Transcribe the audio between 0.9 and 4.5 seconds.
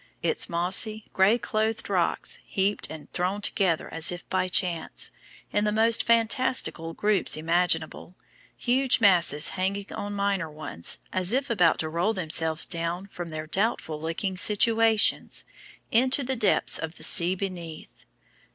grey clothed rocks, heaped and thrown together as if by